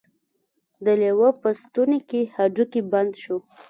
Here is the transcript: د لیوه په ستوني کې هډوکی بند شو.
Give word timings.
د 0.85 0.87
لیوه 1.01 1.29
په 1.41 1.49
ستوني 1.61 1.99
کې 2.09 2.21
هډوکی 2.35 2.81
بند 2.91 3.11
شو. 3.23 3.37